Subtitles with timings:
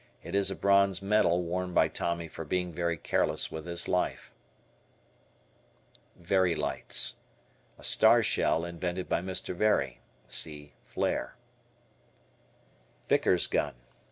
[0.23, 4.33] It is a bronze medal won by Tommy for being very careless with his life.
[6.15, 7.17] Very Lights.
[7.77, 9.53] A star shell invented by Mr.
[9.55, 9.99] Very.
[10.27, 11.35] See Flare.
[13.09, 13.75] Vickers Gun.